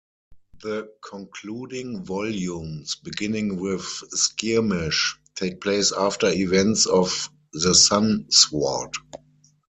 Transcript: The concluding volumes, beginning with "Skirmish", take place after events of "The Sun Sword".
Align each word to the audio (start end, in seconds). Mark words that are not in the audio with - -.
The 0.63 0.89
concluding 1.07 2.03
volumes, 2.03 2.95
beginning 2.95 3.57
with 3.57 3.85
"Skirmish", 4.09 5.15
take 5.35 5.61
place 5.61 5.91
after 5.95 6.27
events 6.33 6.87
of 6.87 7.29
"The 7.53 7.75
Sun 7.75 8.25
Sword". 8.31 8.95